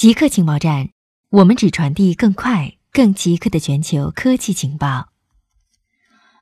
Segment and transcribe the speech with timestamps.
[0.00, 0.88] 极客情报站，
[1.28, 5.10] 我们只传递更快、更极客的全球科技情报。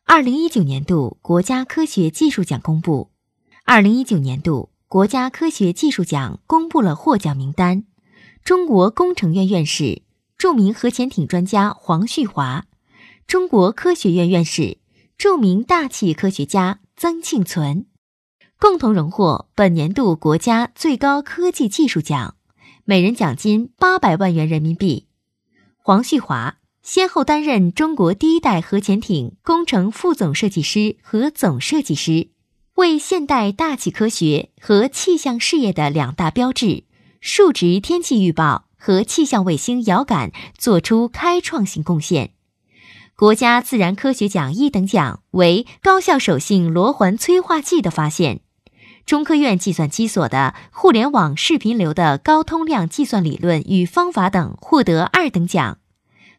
[0.05, 3.11] 二零一九年度国家科学技术奖公布，
[3.65, 7.83] 二零一九年度国家科学技术奖公布了获奖名单：
[8.45, 10.03] 中国工程院院士、
[10.37, 12.65] 著名核潜艇专家黄旭华，
[13.27, 14.79] 中国科学院院士、
[15.17, 17.87] 著名大气科学家曾庆存，
[18.61, 22.37] 共同荣获本年度国家最高科技技术奖。
[22.91, 25.09] 每人奖金八百万元人民币。
[25.77, 32.31] 黄旭华先后担任中国第一代核潜艇工程副总设计师和总设计师，
[32.77, 36.85] 为现代大气科学和气象事业的两大标志——
[37.21, 42.33] 数值天气预报和气象卫星遥感做出开创性贡献。
[43.15, 48.41] 国家自然科学奖一等奖为高效手性螺环催化剂的发现。
[49.09, 55.79] 中科院计算机所的互联网视频流的高通量计算理论与方法等获得二等奖，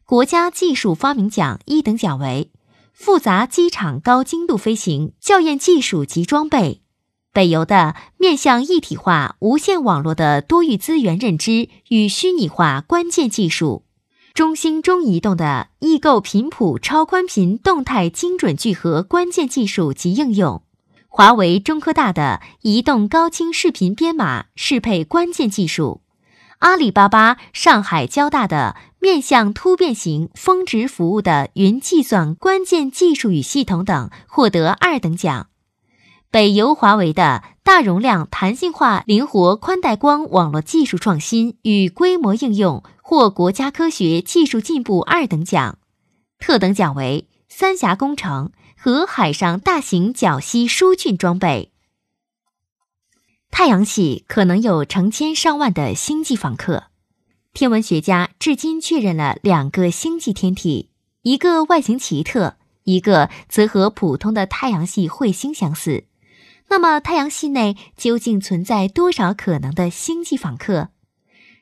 [0.06, 2.52] 国家技术发明奖一等奖为。
[2.94, 6.84] 复杂机场高精度飞行校验技术及装备，
[7.34, 13.84] 北邮的面向一体化无线网络的多域资源认知与虚拟化关键技术，
[14.36, 20.62] 中兴中移动的易购频谱超宽频动态精准聚合关键技术及应用。
[21.20, 26.00] 华为、中科大的移动高清视频编码适配关键技术，
[26.60, 35.48] 阿里巴巴、上海交大的面向突变型峰值服务的云计算关键技术与系统等获得二等奖。
[36.32, 45.80] 北邮、华为的大容量、弹性化、灵活宽带光网络技术创新与规模应用获国家科学技术进步二等奖。
[46.40, 48.54] 特等奖为三峡工程。
[48.82, 51.74] 和海上大型绞吸疏浚装备。
[53.52, 56.86] 太阳系可能有成千上万的星际访客。
[57.54, 60.92] 天文学家至今确认了两个星际天体，
[61.24, 66.06] 一个外形奇特，一个则和普通的太阳系彗星相似。
[66.70, 70.90] 那么，太阳系内究竟存在多少可能的星际访客？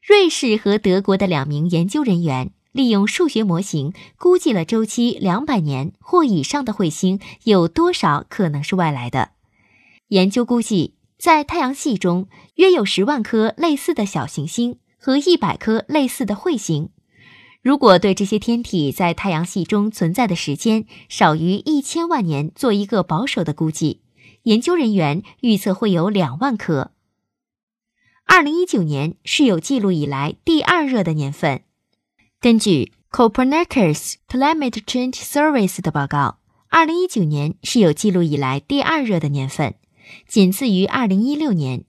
[0.03, 2.51] 瑞士和德国的两名研究人员。
[2.77, 9.31] 利用数学模型估计了周期两百年或以上的彗星有多少可能是外来的。
[10.09, 16.89] 研究估计，在太阳系中约有十万颗类似的小行星和一百颗类似的彗星。
[17.63, 24.01] 如果对这些天体在太阳系中存在的时间少于一千万年做一个保守的估计，
[24.43, 26.91] 研究人员预测会有两万颗。
[28.25, 31.63] 二零一九年是有记录以来第二热的年份。
[32.39, 36.37] 根据 Copernicus Climate Change Service 的报告，
[36.69, 39.73] 二零一九年是有记录以来第二热的年份，
[40.27, 41.85] 仅次于二零一六年，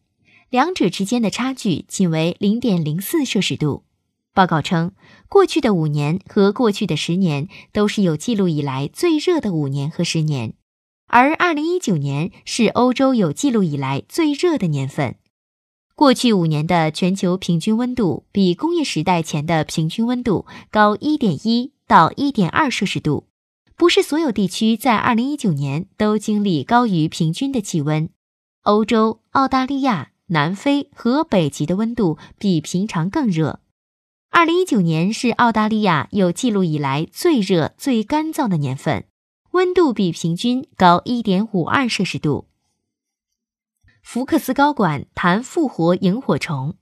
[0.49, 3.85] 两者之间的差距仅为零点零四摄氏度。
[4.33, 4.93] 报告称，
[5.29, 10.55] 过去的五年和过去的十年都是有记录以来最热的五年和十年，
[11.09, 15.17] 而二零一九年是欧洲有记录以来最热的年份。
[15.99, 23.27] 过去五年的全球平均温度比工业时代前的平均温度高1.1到1.2摄氏度。
[23.77, 28.09] 不是所有地区在2019年都经历高于平均的气温。
[28.63, 33.59] 欧洲、澳大利亚、南非和北极的温度比平常更热。
[34.31, 39.03] 2019年是澳大利亚有记录以来最热、最干燥的年份，
[39.51, 42.48] 温度比平均高1.52摄氏度。
[44.11, 46.77] 福克斯高管谈复活萤火虫。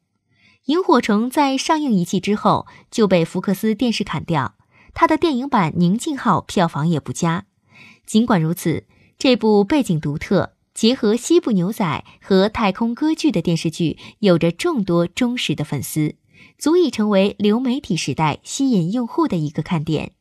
[0.66, 4.54] 萤火虫在上映一季之后就被福克斯电视砍掉，
[4.94, 7.46] 它的电影版《宁静号》票房也不佳。
[8.06, 8.84] 尽管如此，
[9.18, 16.14] 这部背景独特、结合西部牛仔和太空歌剧的电视剧有着众多忠实的粉丝，
[16.56, 20.12] 足以成为流媒体时代吸引用户的一个看点。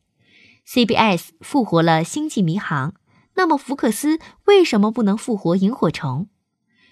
[0.66, 2.90] CBS 复活了《星际迷航》，
[3.36, 6.26] 那么福克斯为什么不能复活萤火虫？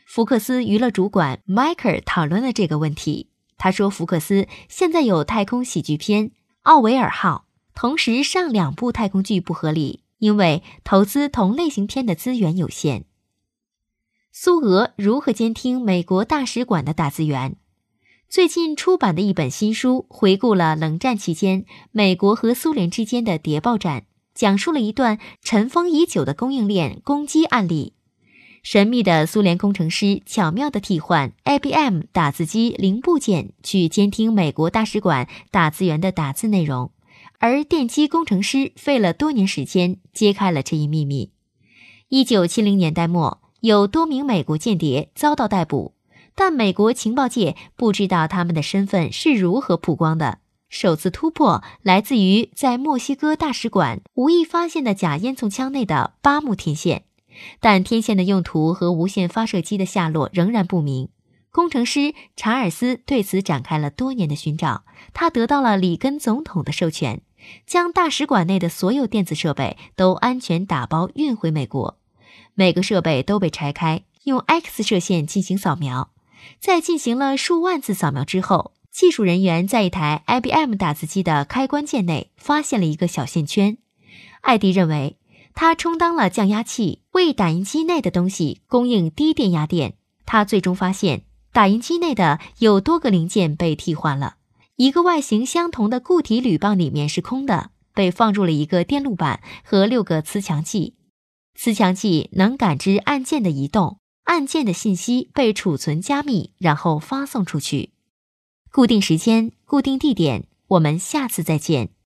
[0.07, 3.31] 福克斯娱乐主管迈克尔讨论了这个问题。
[3.57, 6.29] 他说：“福克斯现在有太空喜剧片
[6.63, 7.47] 《奥维尔号》，
[7.79, 13.07] 同时上两部太空剧不合理，因为投资同类型片的资源有限。”
[14.31, 17.57] 苏俄如何监听美国大使馆的打字员？
[18.29, 27.95] 最近出版的一本新书回顾了冷战期间美国和苏联之间的谍报战，讲述了一段尘封已久的供应链攻击案例。
[28.65, 36.91] 神秘的苏联工程师巧妙地替换 IBM 打字机零部件去监听美国大使馆打字员的打字内容，
[37.39, 41.31] 而电机工程师费了多年时间揭开了这一秘密。
[42.09, 45.93] 一九七零年代末，有多名美国间谍遭到逮捕，
[46.35, 50.39] 但美国情报界不知道他们的身份是如何曝光的。
[50.71, 57.05] 首次突破来自于在墨西哥大使馆无意发现的假烟囱枪内的八目天线，
[57.61, 61.09] 但天线的用途和无线发射机的下落仍然不明。
[61.51, 67.23] 工程师查尔斯对此展开了多年的寻找，他得到了里根总统的授权，
[67.67, 71.99] 将大使馆内的所有电子设备都安全打包运回美国。
[72.55, 76.11] 每个设备都被拆开，用 X 射线进行扫描。
[76.61, 78.73] 在进行了数万次扫描之后。
[78.95, 83.77] 技术人员在一台 IBM 打字机的开关键内发现了一个小线圈，
[84.41, 85.17] 艾迪认为
[85.55, 89.95] 它充当了降压器，为打印机内的东西供应低电压电。
[90.27, 94.37] 他最终发现，打印机内的有多个零件被替换了。
[94.77, 100.95] 一个外形相同的固体铝棒里面是空的，被放入了一个电路板和六个磁强器。
[101.55, 107.93] 磁强器能感知按键的移动，按键的信息被储存加密，然后发送出去。
[108.73, 111.91] 固定时间，固定地点，我们下次再见。